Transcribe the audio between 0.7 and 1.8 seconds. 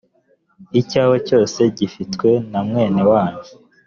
icyawe cyose